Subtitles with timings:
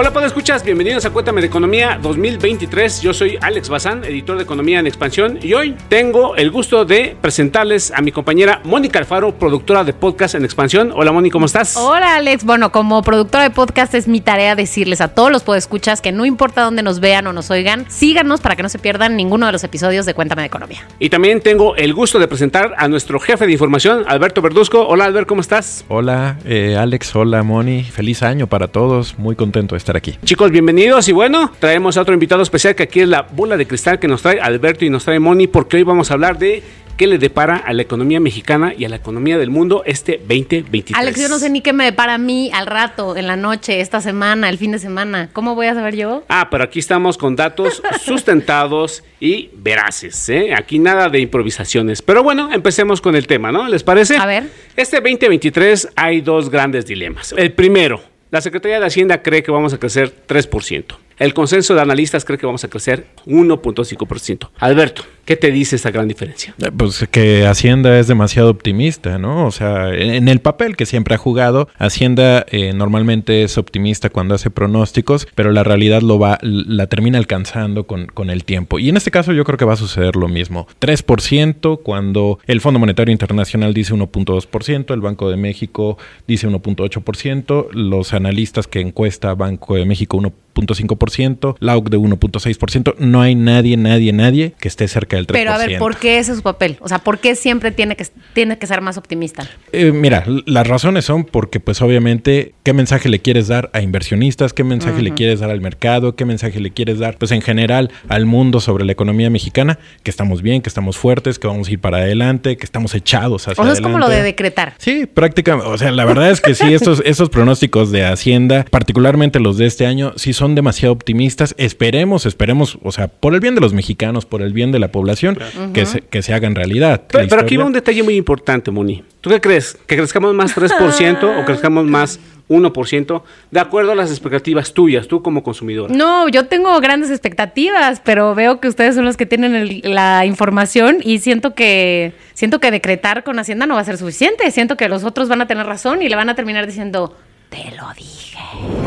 [0.00, 0.62] Hola, ¿puedo escuchas?
[0.62, 3.02] Bienvenidos a Cuéntame de Economía 2023.
[3.02, 7.16] Yo soy Alex Bazán, editor de Economía en Expansión, y hoy tengo el gusto de
[7.20, 10.92] presentarles a mi compañera Mónica Alfaro, productora de podcast en Expansión.
[10.94, 11.76] Hola, Mónica, ¿cómo estás?
[11.76, 12.44] Hola, Alex.
[12.44, 16.24] Bueno, como productora de podcast es mi tarea decirles a todos los podescuchas que no
[16.24, 19.52] importa dónde nos vean o nos oigan, síganos para que no se pierdan ninguno de
[19.52, 20.86] los episodios de Cuéntame de Economía.
[21.00, 24.86] Y también tengo el gusto de presentar a nuestro jefe de información, Alberto Verduzco.
[24.86, 25.84] Hola, Albert, ¿cómo estás?
[25.88, 27.16] Hola, eh, Alex.
[27.16, 27.82] Hola, Moni.
[27.82, 29.18] Feliz año para todos.
[29.18, 30.18] Muy contento de estar aquí.
[30.24, 33.66] Chicos, bienvenidos y bueno, traemos a otro invitado especial que aquí es la bola de
[33.66, 36.62] cristal que nos trae Alberto y nos trae Moni porque hoy vamos a hablar de
[36.98, 40.98] qué le depara a la economía mexicana y a la economía del mundo este 2023.
[40.98, 43.80] Alex, yo no sé ni qué me depara a mí al rato, en la noche,
[43.80, 45.30] esta semana, el fin de semana.
[45.32, 46.24] ¿Cómo voy a saber yo?
[46.28, 50.52] Ah, pero aquí estamos con datos sustentados y veraces, ¿eh?
[50.54, 52.02] Aquí nada de improvisaciones.
[52.02, 53.68] Pero bueno, empecemos con el tema, ¿no?
[53.68, 54.16] ¿Les parece?
[54.16, 54.50] A ver.
[54.76, 57.32] Este 2023 hay dos grandes dilemas.
[57.36, 60.96] El primero, la Secretaría de Hacienda cree que vamos a crecer 3%.
[61.18, 64.50] El consenso de analistas cree que vamos a crecer 1.5%.
[64.58, 66.54] Alberto, ¿qué te dice esta gran diferencia?
[66.62, 69.46] Eh, pues que Hacienda es demasiado optimista, ¿no?
[69.46, 74.36] O sea, en el papel que siempre ha jugado, Hacienda eh, normalmente es optimista cuando
[74.36, 78.78] hace pronósticos, pero la realidad lo va, la termina alcanzando con, con el tiempo.
[78.78, 80.68] Y en este caso yo creo que va a suceder lo mismo.
[80.80, 88.14] 3% cuando el Fondo Monetario Internacional dice 1.2%, el Banco de México dice 1.8%, los
[88.14, 90.32] analistas que encuesta Banco de México 1.8%,
[90.66, 92.94] 2.5%, LAUC de 1.6%.
[92.98, 95.32] No hay nadie, nadie, nadie que esté cerca del 3%.
[95.32, 96.76] Pero a ver, ¿por qué ese es su papel?
[96.80, 99.48] O sea, ¿por qué siempre tiene que, tiene que ser más optimista?
[99.72, 104.52] Eh, mira, las razones son porque pues obviamente qué mensaje le quieres dar a inversionistas,
[104.52, 107.90] qué mensaje le quieres dar al mercado, qué mensaje le quieres dar pues en general
[108.08, 111.72] al mundo sobre la economía mexicana, que estamos bien, que estamos fuertes, que vamos a
[111.72, 113.72] ir para adelante, que estamos echados hacia adelante.
[113.72, 114.74] o sea, es como lo de decretar.
[114.78, 115.70] Sí, prácticamente.
[115.70, 119.66] O sea, la verdad es que sí, estos, esos pronósticos de Hacienda, particularmente los de
[119.66, 121.54] este año, sí son demasiado optimistas.
[121.58, 124.92] Esperemos, esperemos, o sea, por el bien de los mexicanos, por el bien de la
[124.92, 125.38] población,
[125.72, 127.02] que, se, que se hagan realidad.
[127.10, 129.02] Pero, aquí va un detalle muy importante, Moni.
[129.20, 129.76] ¿Tú qué crees?
[129.86, 133.22] ¿Que crezcamos más 3% o crezcamos más 1%?
[133.50, 135.90] De acuerdo a las expectativas tuyas, tú como consumidor.
[135.90, 140.24] No, yo tengo grandes expectativas, pero veo que ustedes son los que tienen el- la
[140.26, 144.50] información y siento que siento que decretar con Hacienda no va a ser suficiente.
[144.50, 147.16] Siento que los otros van a tener razón y le van a terminar diciendo,
[147.48, 148.38] te lo dije.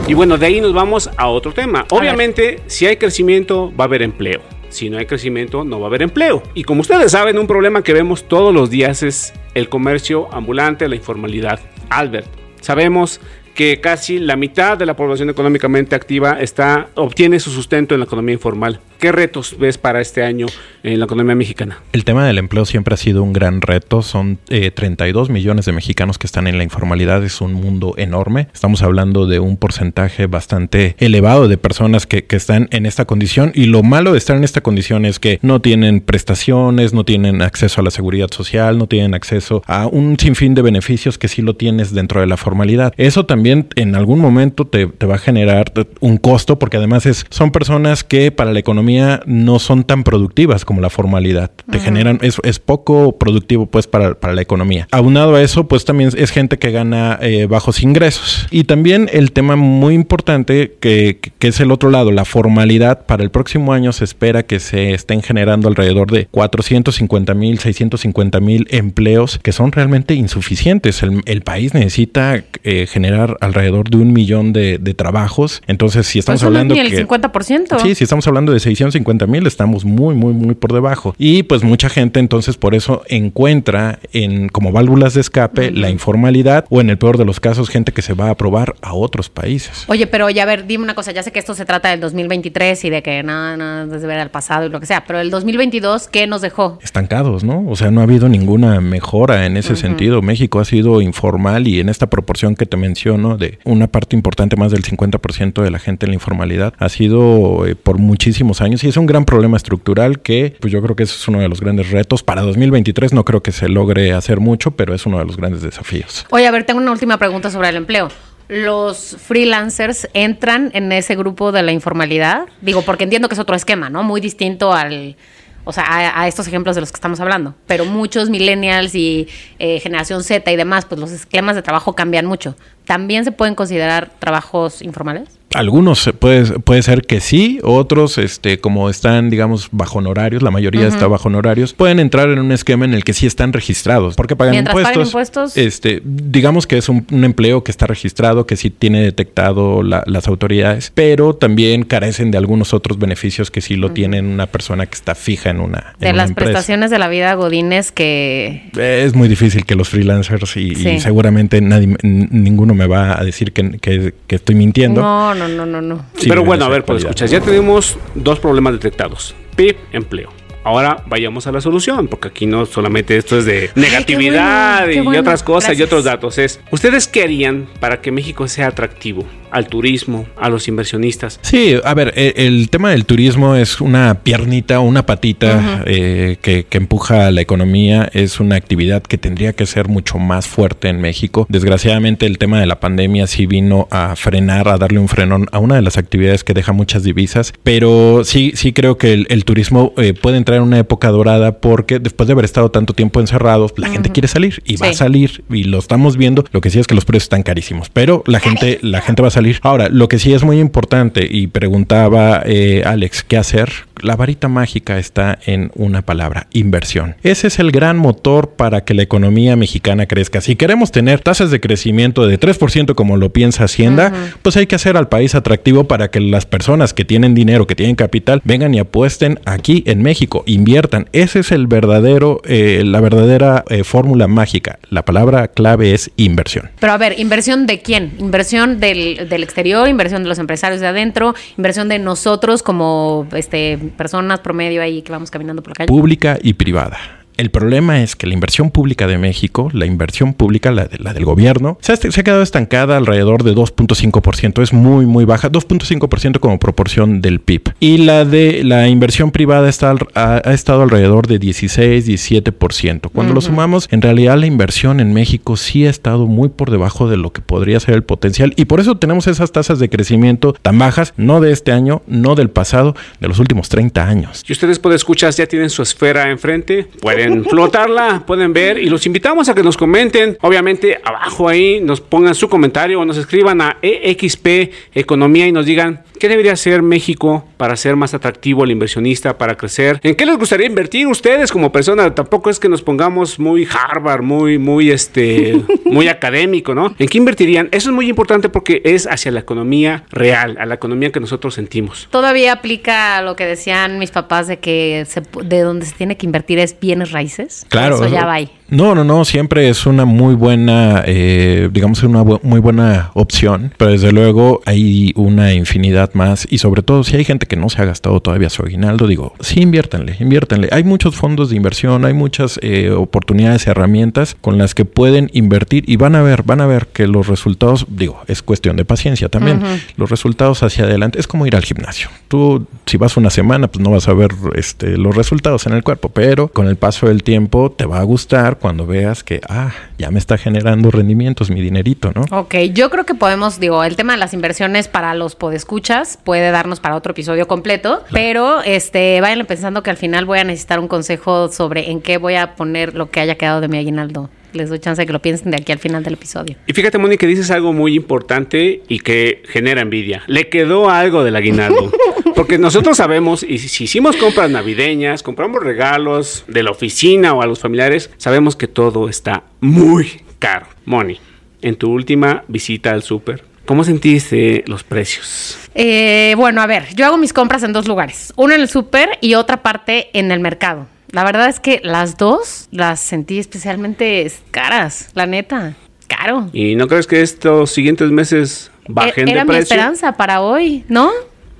[0.07, 1.85] Y bueno, de ahí nos vamos a otro tema.
[1.89, 4.41] Obviamente, si hay crecimiento, va a haber empleo.
[4.69, 6.43] Si no hay crecimiento, no va a haber empleo.
[6.53, 10.87] Y como ustedes saben, un problema que vemos todos los días es el comercio ambulante,
[10.87, 11.59] la informalidad.
[11.89, 12.27] Albert,
[12.61, 13.19] sabemos
[13.53, 18.05] que casi la mitad de la población económicamente activa está, obtiene su sustento en la
[18.05, 18.79] economía informal.
[19.01, 20.45] ¿Qué retos ves para este año
[20.83, 21.79] en la economía mexicana?
[21.91, 24.03] El tema del empleo siempre ha sido un gran reto.
[24.03, 27.23] Son eh, 32 millones de mexicanos que están en la informalidad.
[27.23, 28.47] Es un mundo enorme.
[28.53, 33.51] Estamos hablando de un porcentaje bastante elevado de personas que, que están en esta condición.
[33.55, 37.41] Y lo malo de estar en esta condición es que no tienen prestaciones, no tienen
[37.41, 41.41] acceso a la seguridad social, no tienen acceso a un sinfín de beneficios que sí
[41.41, 42.93] lo tienes dentro de la formalidad.
[42.97, 47.25] Eso también en algún momento te, te va a generar un costo porque además es,
[47.31, 48.90] son personas que para la economía
[49.25, 51.51] no son tan productivas como la formalidad.
[51.69, 54.87] Te generan, es, es poco productivo pues para, para la economía.
[54.91, 58.47] Aunado a eso, pues también es gente que gana eh, bajos ingresos.
[58.51, 63.05] Y también el tema muy importante que, que es el otro lado, la formalidad.
[63.05, 68.39] Para el próximo año se espera que se estén generando alrededor de 450 mil, 650
[68.39, 71.03] mil empleos que son realmente insuficientes.
[71.03, 75.61] El, el país necesita eh, generar alrededor de un millón de, de trabajos.
[75.67, 77.07] Entonces, si estamos Pues hablando ni el que...
[77.07, 77.81] 50%.
[77.81, 81.13] Sí, si estamos hablando de 650 mil, estamos muy, muy, muy por debajo.
[81.17, 86.65] Y pues mucha gente entonces por eso encuentra en como válvulas de escape la informalidad
[86.69, 89.29] o en el peor de los casos gente que se va a probar a otros
[89.29, 89.85] países.
[89.87, 91.99] Oye, pero ya a ver, dime una cosa, ya sé que esto se trata del
[91.99, 95.03] 2023 y de que nada, nada, es de ver al pasado y lo que sea,
[95.05, 96.79] pero el 2022, ¿qué nos dejó?
[96.81, 97.63] Estancados, ¿no?
[97.67, 100.21] O sea, no ha habido ninguna mejora en ese sentido.
[100.21, 104.55] México ha sido informal y en esta proporción que te menciono de una parte importante
[104.55, 108.70] más del 50% de la gente en la informalidad ha sido eh, por muchísimos años
[108.83, 111.59] y es un gran problema estructural que pues yo creo que es uno de los
[111.59, 112.23] grandes retos.
[112.23, 115.61] Para 2023 no creo que se logre hacer mucho, pero es uno de los grandes
[115.61, 116.25] desafíos.
[116.29, 118.07] Oye, a ver, tengo una última pregunta sobre el empleo.
[118.47, 122.45] ¿Los freelancers entran en ese grupo de la informalidad?
[122.61, 124.03] Digo, porque entiendo que es otro esquema, ¿no?
[124.03, 125.15] Muy distinto al,
[125.63, 127.55] o sea, a, a estos ejemplos de los que estamos hablando.
[127.67, 129.27] Pero muchos millennials y
[129.59, 132.55] eh, generación Z y demás, pues los esquemas de trabajo cambian mucho.
[132.85, 135.40] ¿También se pueden considerar trabajos informales?
[135.53, 140.87] Algunos puede, puede ser que sí, otros, este, como están, digamos, bajo honorarios, la mayoría
[140.87, 144.35] está bajo honorarios, pueden entrar en un esquema en el que sí están registrados, porque
[144.35, 145.07] pagan impuestos.
[145.07, 145.57] impuestos.
[145.57, 150.91] Este, digamos que es un, empleo que está registrado, que sí tiene detectado las autoridades,
[150.93, 155.15] pero también carecen de algunos otros beneficios que sí lo tienen una persona que está
[155.15, 155.95] fija en una.
[155.99, 158.69] De las prestaciones de la vida Godines que.
[158.77, 163.77] Es muy difícil que los freelancers y, seguramente nadie, ninguno me va a decir que,
[163.79, 165.01] que, que estoy mintiendo.
[165.01, 166.05] No, no, no, no, no.
[166.27, 169.35] Pero bueno, a ver, pues escuchas, ya tenemos dos problemas detectados.
[169.55, 170.29] PIB, empleo.
[170.63, 175.41] Ahora vayamos a la solución, porque aquí no solamente esto es de negatividad y otras
[175.41, 176.37] cosas y otros datos.
[176.37, 179.25] Es, ¿ustedes qué harían para que México sea atractivo?
[179.51, 181.39] Al turismo, a los inversionistas.
[181.41, 186.65] Sí, a ver, e, el, tema del turismo es una piernita, una patita eh, que,
[186.71, 188.09] empuja a la economía.
[188.13, 191.45] Es una actividad que tendría que ser mucho más fuerte en México.
[191.49, 195.59] Desgraciadamente el tema de la pandemia sí vino a frenar, a darle un frenón a
[195.59, 197.53] una de las actividades que deja muchas divisas.
[197.63, 201.99] Pero sí, sí creo que el, turismo eh, puede entrar en una época dorada porque
[201.99, 205.43] después de haber estado tanto tiempo encerrados, la gente quiere salir y va a salir
[205.49, 206.45] y lo estamos viendo.
[206.51, 209.27] Lo que sí es que los precios están carísimos, pero la gente, la gente va
[209.27, 213.71] a salir Ahora, lo que sí es muy importante, y preguntaba eh, Alex, ¿qué hacer?
[214.01, 217.15] La varita mágica está en una palabra, inversión.
[217.23, 220.41] Ese es el gran motor para que la economía mexicana crezca.
[220.41, 224.11] Si queremos tener tasas de crecimiento de 3% como lo piensa Hacienda,
[224.41, 227.75] pues hay que hacer al país atractivo para que las personas que tienen dinero, que
[227.75, 231.07] tienen capital, vengan y apuesten aquí en México, inviertan.
[231.13, 234.79] Ese es el verdadero, eh, la verdadera eh, fórmula mágica.
[234.89, 236.71] La palabra clave es inversión.
[236.79, 238.13] Pero a ver, ¿inversión de quién?
[238.17, 243.77] ¿Inversión del, del exterior, inversión de los empresarios de adentro, inversión de nosotros como este
[243.91, 245.87] personas promedio ahí que vamos caminando por la calle.
[245.87, 247.20] Pública y privada.
[247.37, 251.25] El problema es que la inversión pública de México, la inversión pública, la, la del
[251.25, 254.61] gobierno, se ha, se ha, quedado estancada alrededor de 2.5%.
[254.61, 255.51] Es muy, muy baja.
[255.51, 257.73] 2.5% como proporción del PIB.
[257.79, 263.09] Y la de la inversión privada está, ha, estado alrededor de 16, 17%.
[263.13, 267.09] Cuando lo sumamos, en realidad la inversión en México sí ha estado muy por debajo
[267.09, 268.53] de lo que podría ser el potencial.
[268.55, 272.35] Y por eso tenemos esas tasas de crecimiento tan bajas, no de este año, no
[272.35, 274.43] del pasado, de los últimos 30 años.
[274.47, 279.05] Y ustedes pueden escuchar, ya tienen su esfera enfrente, pueden flotarla, pueden ver y los
[279.05, 280.37] invitamos a que nos comenten.
[280.41, 285.65] Obviamente abajo ahí nos pongan su comentario o nos escriban a EXP Economía y nos
[285.65, 289.99] digan qué debería hacer México para ser más atractivo al inversionista, para crecer.
[290.03, 292.13] ¿En qué les gustaría invertir ustedes como persona?
[292.13, 296.95] Tampoco es que nos pongamos muy Harvard, muy, muy, este, muy académico, ¿no?
[296.99, 297.69] ¿En qué invertirían?
[297.71, 301.55] Eso es muy importante porque es hacia la economía real, a la economía que nosotros
[301.55, 302.07] sentimos.
[302.11, 305.05] Todavía aplica lo que decían mis papás de que
[305.43, 307.65] de donde se tiene que invertir es bienes raíces.
[307.69, 307.95] Claro.
[307.95, 308.39] Eso ya va
[308.71, 313.91] No, no, no, siempre es una muy buena, eh, digamos, una muy buena opción, pero
[313.91, 317.81] desde luego hay una infinidad más y sobre todo si hay gente que no se
[317.81, 320.69] ha gastado todavía su aguinaldo, digo, sí, inviértanle, inviértanle.
[320.71, 325.29] Hay muchos fondos de inversión, hay muchas eh, oportunidades y herramientas con las que pueden
[325.33, 328.85] invertir y van a ver, van a ver que los resultados, digo, es cuestión de
[328.85, 329.61] paciencia también,
[329.97, 332.07] los resultados hacia adelante es como ir al gimnasio.
[332.29, 335.83] Tú, si vas una semana, pues no vas a ver este, los resultados en el
[335.83, 339.71] cuerpo, pero con el paso del tiempo te va a gustar cuando veas que, ah,
[339.97, 342.25] ya me está generando rendimientos mi dinerito, ¿no?
[342.31, 346.51] Ok, yo creo que podemos, digo, el tema de las inversiones para los podescuchas puede
[346.51, 350.79] darnos para otro episodio completo, pero este, vayan pensando que al final voy a necesitar
[350.79, 354.29] un consejo sobre en qué voy a poner lo que haya quedado de mi aguinaldo
[354.53, 356.55] les doy chance de que lo piensen de aquí al final del episodio.
[356.67, 360.23] Y fíjate, Moni, que dices algo muy importante y que genera envidia.
[360.27, 361.91] Le quedó algo del aguinaldo.
[362.35, 367.45] Porque nosotros sabemos, y si hicimos compras navideñas, compramos regalos de la oficina o a
[367.45, 370.67] los familiares, sabemos que todo está muy caro.
[370.85, 371.19] Moni,
[371.61, 375.57] en tu última visita al súper, ¿Cómo sentiste los precios?
[375.75, 378.33] Eh, bueno, a ver, yo hago mis compras en dos lugares.
[378.35, 380.87] Uno en el súper y otra parte en el mercado.
[381.11, 385.75] La verdad es que las dos las sentí especialmente caras, la neta.
[386.07, 386.49] Caro.
[386.53, 389.41] ¿Y no crees que estos siguientes meses bajen e-, de precio?
[389.41, 391.09] Era mi esperanza para hoy, ¿no?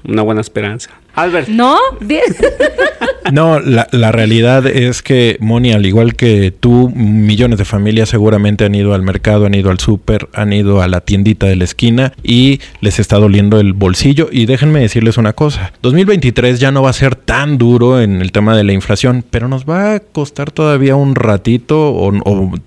[0.04, 0.90] Una buena esperanza.
[1.16, 1.50] Albert.
[1.50, 1.78] ¿No?
[3.32, 8.66] no, la, la, realidad es que, Moni, al igual que tú, millones de familias seguramente
[8.66, 11.66] han ido al mercado, han ido al súper, han ido a la tiendita de la
[11.66, 14.30] esquina y les está doliendo el bolsillo.
[14.32, 18.32] Y déjenme decirles una cosa, 2023 ya no va a ser tan duro en el
[18.32, 22.12] tema de la inflación, pero nos va a costar todavía un ratito o,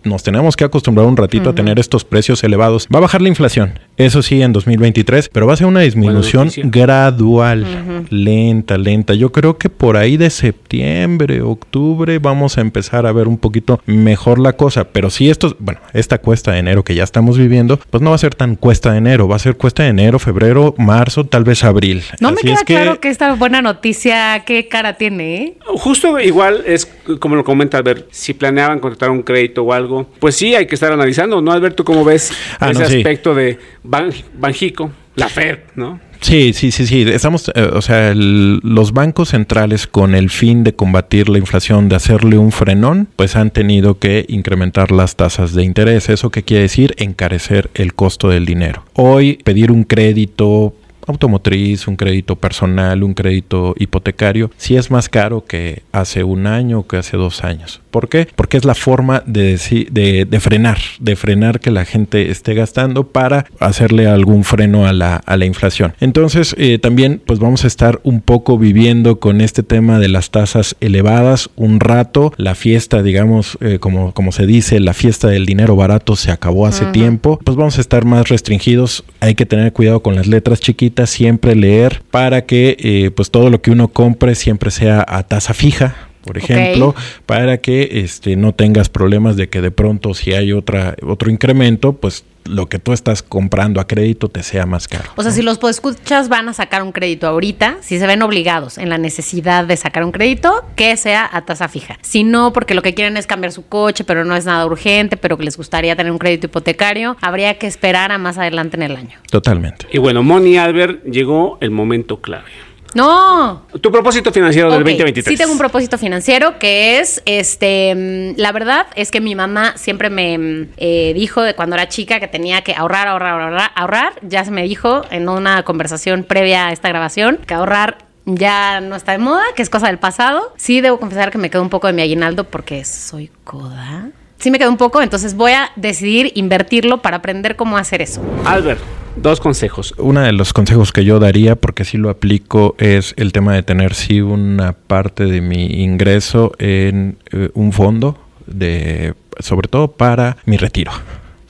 [0.04, 2.88] nos tenemos que acostumbrar un ratito a tener estos precios elevados.
[2.94, 6.50] Va a bajar la inflación, eso sí, en 2023, pero va a ser una disminución
[6.64, 7.66] gradual,
[8.10, 9.14] lenta lenta, lenta.
[9.14, 13.80] Yo creo que por ahí de septiembre, octubre vamos a empezar a ver un poquito
[13.86, 14.84] mejor la cosa.
[14.84, 18.16] Pero si esto, bueno, esta cuesta de enero que ya estamos viviendo, pues no va
[18.16, 21.44] a ser tan cuesta de enero, va a ser cuesta de enero, febrero, marzo, tal
[21.44, 22.02] vez abril.
[22.20, 25.34] No me queda claro que esta buena noticia, qué cara tiene.
[25.36, 25.58] ¿eh?
[25.76, 26.86] Justo igual es
[27.20, 30.74] como lo comenta Albert, si planeaban contratar un crédito o algo, pues sí hay que
[30.74, 31.84] estar analizando, ¿no, Alberto?
[31.84, 36.00] ¿Cómo ves ah, ese aspecto de Banjico, la Fed, ¿no?
[36.24, 37.02] Sí, sí, sí, sí.
[37.02, 41.96] Estamos, eh, o sea, los bancos centrales con el fin de combatir la inflación, de
[41.96, 46.08] hacerle un frenón, pues han tenido que incrementar las tasas de interés.
[46.08, 46.94] ¿Eso qué quiere decir?
[46.96, 48.86] Encarecer el costo del dinero.
[48.94, 50.74] Hoy pedir un crédito
[51.06, 56.80] automotriz, un crédito personal, un crédito hipotecario, sí es más caro que hace un año
[56.80, 57.80] o que hace dos años.
[57.90, 58.26] ¿Por qué?
[58.34, 59.56] Porque es la forma de,
[59.92, 64.92] de, de, frenar, de frenar que la gente esté gastando para hacerle algún freno a
[64.92, 65.94] la, a la inflación.
[66.00, 70.30] Entonces, eh, también pues vamos a estar un poco viviendo con este tema de las
[70.32, 72.32] tasas elevadas un rato.
[72.36, 76.66] La fiesta, digamos, eh, como, como se dice, la fiesta del dinero barato se acabó
[76.66, 77.38] hace tiempo.
[77.44, 79.04] Pues vamos a estar más restringidos.
[79.20, 83.50] Hay que tener cuidado con las letras chiquitas, siempre leer para que eh, pues todo
[83.50, 86.94] lo que uno compre siempre sea a tasa fija por ejemplo,
[87.26, 91.92] para que este no tengas problemas de que de pronto si hay otra otro incremento,
[91.92, 95.10] pues lo que tú estás comprando a crédito te sea más caro.
[95.16, 98.78] O sea, si los escuchas van a sacar un crédito ahorita, si se ven obligados
[98.78, 101.98] en la necesidad de sacar un crédito, que sea a tasa fija.
[102.02, 105.16] Si no, porque lo que quieren es cambiar su coche, pero no es nada urgente,
[105.16, 108.82] pero que les gustaría tener un crédito hipotecario, habría que esperar a más adelante en
[108.82, 109.18] el año.
[109.30, 109.86] Totalmente.
[109.90, 112.50] Y bueno, Moni Albert llegó el momento clave.
[112.94, 113.62] No.
[113.80, 115.26] Tu propósito financiero del 2023.
[115.26, 119.76] Sí tengo un propósito financiero que es, este, mm, la verdad es que mi mamá
[119.76, 123.70] siempre me mm, eh, dijo de cuando era chica que tenía que ahorrar, ahorrar, ahorrar,
[123.74, 124.12] ahorrar.
[124.22, 128.96] Ya se me dijo en una conversación previa a esta grabación que ahorrar ya no
[128.96, 130.52] está de moda, que es cosa del pasado.
[130.56, 134.10] Sí debo confesar que me quedo un poco de mi aguinaldo porque soy coda.
[134.44, 138.20] Sí me quedo un poco, entonces voy a decidir invertirlo para aprender cómo hacer eso.
[138.44, 138.78] Albert.
[139.16, 139.94] Dos consejos.
[139.96, 143.62] Uno de los consejos que yo daría, porque sí lo aplico, es el tema de
[143.62, 150.36] tener sí una parte de mi ingreso en eh, un fondo de sobre todo para
[150.44, 150.92] mi retiro.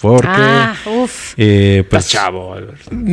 [0.04, 1.32] Porque, ah, uf.
[1.38, 2.54] Eh, pues, chavo.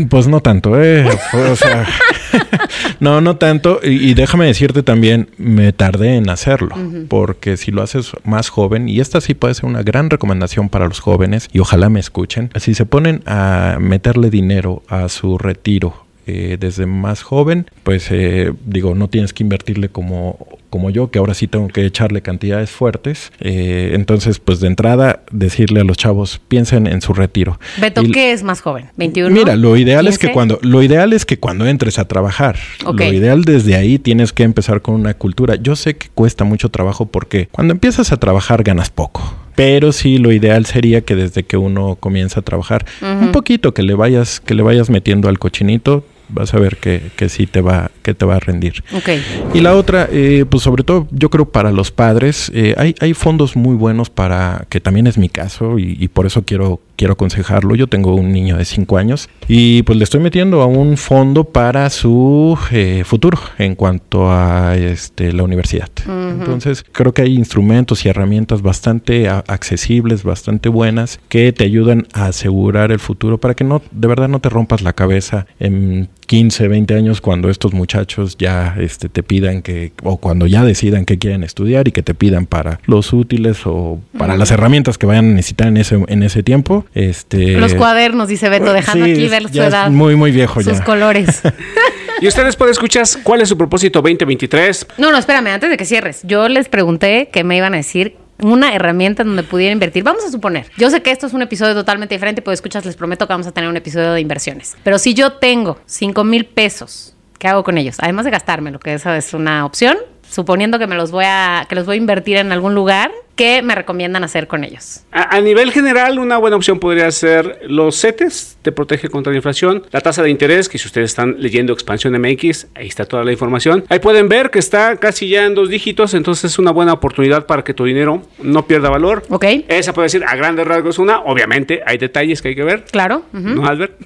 [0.10, 1.07] Pues no tanto, ¿eh?
[1.07, 1.88] o sea,
[3.00, 3.79] no, no tanto.
[3.81, 6.75] Y, déjame decirte también, me tardé en hacerlo.
[7.07, 10.86] Porque si lo haces más joven, y esta sí puede ser una gran recomendación para
[10.86, 16.11] los jóvenes, y ojalá me escuchen, si se ponen a meterle dinero a su retiro
[16.28, 20.38] eh, desde más joven, pues eh, digo, no tienes que invertirle como,
[20.70, 23.32] como yo, que ahora sí tengo que echarle cantidades fuertes.
[23.40, 27.60] Eh, entonces, pues de entrada, decirle a los chavos, piensen en su retiro.
[27.80, 28.88] Beto, ¿qué es más joven?
[28.98, 29.32] ¿21?
[29.32, 33.13] Mira, lo ideal es que cuando, lo ideal es que cuando entres a trabajar, lo
[33.13, 35.56] ideal desde ahí tienes que empezar con una cultura.
[35.56, 39.36] Yo sé que cuesta mucho trabajo porque cuando empiezas a trabajar ganas poco.
[39.56, 43.84] Pero sí, lo ideal sería que desde que uno comienza a trabajar, un poquito que
[43.84, 47.62] le vayas, que le vayas metiendo al cochinito, vas a ver que, que sí te
[47.62, 48.84] va, que te va a rendir.
[48.94, 49.24] Okay.
[49.54, 53.14] Y la otra, eh, pues sobre todo yo creo para los padres, eh, hay, hay
[53.14, 57.13] fondos muy buenos para, que también es mi caso y, y, por eso quiero, quiero
[57.13, 57.74] aconsejarlo.
[57.74, 61.46] Yo tengo un niño de 5 años y pues le estoy metiendo a un fondo
[61.46, 65.89] para su eh, futuro en cuanto a este, la universidad.
[66.05, 72.27] Entonces creo que hay instrumentos y herramientas bastante accesibles, bastante buenas que te ayudan a
[72.27, 76.70] asegurar el futuro para que no, de verdad no te rompas la cabeza en 15,
[76.70, 81.17] 20 años cuando estos muchachos ya este, te pidan que, o cuando ya decidan que
[81.17, 85.25] quieren estudiar y que te pidan para los útiles o para las herramientas que vayan
[85.25, 86.86] a necesitar en ese, en ese tiempo.
[86.93, 89.89] Este, los cuadernos, dice Beto, dejando aquí ver su edad.
[89.89, 91.41] muy, muy viejo sus colores.
[92.21, 94.88] y ustedes pueden escuchar cuál es su propósito 2023.
[94.98, 96.21] No, no, espérame, antes de que cierres.
[96.24, 100.03] Yo les pregunté que me iban a decir una herramienta donde pudiera invertir.
[100.03, 102.95] Vamos a suponer, yo sé que esto es un episodio totalmente diferente, pues escuchas, les
[102.95, 104.75] prometo que vamos a tener un episodio de inversiones.
[104.83, 107.98] Pero si yo tengo 5 mil pesos, ¿qué hago con ellos?
[108.00, 109.98] Además de gastarme, lo que esa es una opción,
[110.29, 113.63] suponiendo que me los voy a, que los voy a invertir en algún lugar, ¿Qué
[113.63, 115.01] me recomiendan hacer con ellos?
[115.12, 119.81] A, nivel general, una buena opción podría ser los CETES, te protege contra la inflación,
[119.89, 123.31] la tasa de interés, que si ustedes están leyendo Expansión MX, ahí está toda la
[123.31, 123.83] información.
[123.89, 127.48] Ahí pueden ver que está casi ya en dos dígitos, entonces es una buena oportunidad
[127.48, 129.24] para que tu dinero no pierda valor.
[129.29, 129.45] Ok.
[129.69, 132.86] Esa puede decir a grandes rasgos una, obviamente hay detalles que hay que ver.
[132.91, 133.24] Claro.
[133.31, 134.00] ¿No, Albert?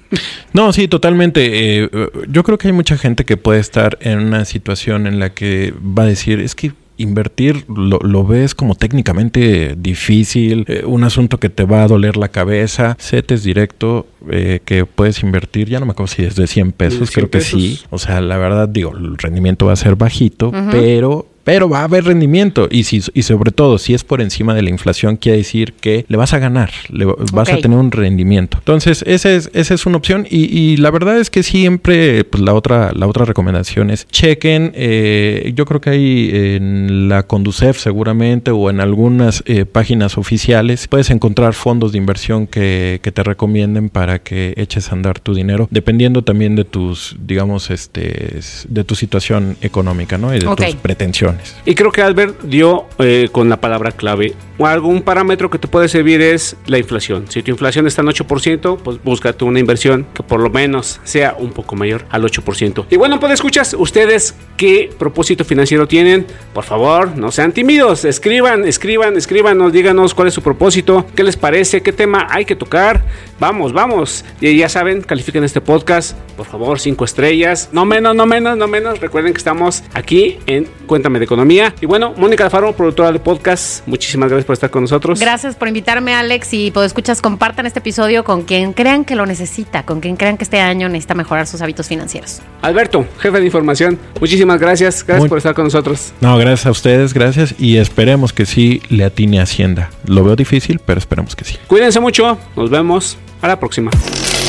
[0.54, 1.82] No, sí, totalmente.
[1.82, 1.90] Eh,
[2.28, 5.74] yo creo que hay mucha gente que puede estar en una situación en la que
[5.76, 11.38] va a decir, es que invertir lo, lo ves como técnicamente difícil, eh, un asunto
[11.38, 15.86] que te va a doler la cabeza, setes directo eh, que puedes invertir, ya no
[15.86, 17.60] me acuerdo si es de 100 pesos, 100 creo que pesos.
[17.60, 17.80] sí.
[17.90, 21.84] O sea, la verdad digo, el rendimiento va a ser bajito, pero pero va a
[21.84, 25.38] haber rendimiento y si y sobre todo si es por encima de la inflación quiere
[25.38, 28.58] decir que le vas a ganar, le va- vas a tener un rendimiento.
[28.58, 32.42] Entonces esa es esa es una opción y, y la verdad es que siempre pues
[32.42, 34.72] la otra la otra recomendación es chequen.
[34.74, 40.88] eh, yo creo que hay en la Conducef seguramente o en algunas eh, páginas oficiales
[40.88, 45.32] puedes encontrar fondos de inversión que, que te recomienden para que eches a andar tu
[45.32, 50.34] dinero dependiendo también de tus digamos este de tu situación económica, ¿no?
[50.34, 50.64] Y de Ok.
[50.64, 51.35] tus pretensiones.
[51.64, 54.34] Y creo que Albert dio eh, con la palabra clave.
[54.58, 57.26] O algún parámetro que te puede servir es la inflación.
[57.28, 61.36] Si tu inflación está en 8%, pues búscate una inversión que por lo menos sea
[61.38, 62.86] un poco mayor al 8%.
[62.90, 66.26] Y bueno, pues escuchas, ustedes qué propósito financiero tienen.
[66.54, 68.04] Por favor, no sean tímidos.
[68.04, 72.56] Escriban, escriban, escríbanos, díganos cuál es su propósito, qué les parece, qué tema hay que
[72.56, 73.04] tocar.
[73.38, 74.24] Vamos, vamos.
[74.40, 76.16] Y ya saben, califiquen este podcast.
[76.36, 77.68] Por favor, cinco estrellas.
[77.72, 79.00] No menos, no menos, no menos.
[79.00, 81.74] Recuerden que estamos aquí en Cuéntame de Economía.
[81.80, 85.20] Y bueno, Mónica Alfaro, productora de podcast, muchísimas gracias por estar con nosotros.
[85.20, 86.54] Gracias por invitarme, Alex.
[86.54, 90.38] Y pues escuchas, compartan este episodio con quien crean que lo necesita, con quien crean
[90.38, 92.40] que este año necesita mejorar sus hábitos financieros.
[92.62, 95.04] Alberto, jefe de información, muchísimas gracias.
[95.04, 96.12] Gracias Muy- por estar con nosotros.
[96.20, 99.90] No, gracias a ustedes, gracias y esperemos que sí le atine a Hacienda.
[100.06, 101.56] Lo veo difícil, pero esperemos que sí.
[101.66, 102.38] Cuídense mucho.
[102.56, 103.18] Nos vemos.
[103.42, 103.90] A la próxima.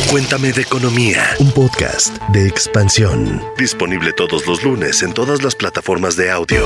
[0.10, 3.42] Cuéntame de economía, un podcast de expansión.
[3.58, 6.66] Disponible todos los lunes en todas las plataformas de audio.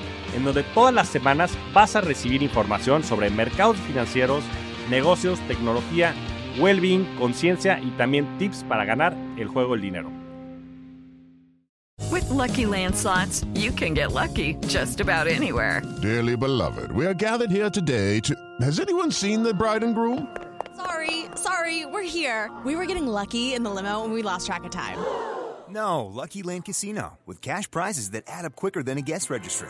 [0.35, 4.43] en donde todas las semanas vas a recibir información sobre mercados financieros,
[4.89, 6.13] negocios, tecnología,
[6.59, 10.11] well-being, conciencia y también tips para ganar el juego del dinero.
[12.11, 15.81] With Lucky Land slots, you can get lucky just about anywhere.
[16.01, 18.35] Dearly beloved, we are gathered here today to.
[18.59, 20.27] Has anyone seen the bride and groom?
[20.75, 22.49] Sorry, sorry, we're here.
[22.65, 24.97] We were getting lucky in the limo and we lost track of time.
[25.69, 29.69] No, Lucky Land Casino, with cash prizes that add up quicker than a guest registry.